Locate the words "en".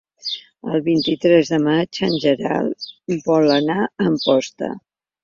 2.07-2.15